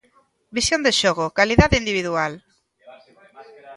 Visión 0.57 0.81
de 0.85 0.91
xogo, 0.99 1.25
calidade 1.37 1.79
invididual. 1.81 2.33